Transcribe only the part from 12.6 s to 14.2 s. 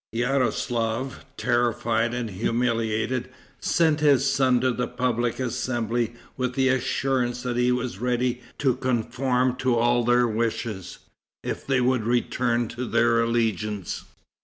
to their allegiance.